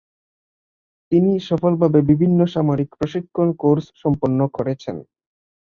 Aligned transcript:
তিনি 1.11 1.31
সফলভাবে 1.47 1.99
বিভিন্ন 2.11 2.39
সামরিক 2.53 2.89
প্রশিক্ষণ 2.99 3.47
কোর্স 3.61 3.85
সম্পন্ন 4.01 4.39
করেছেন। 4.57 4.95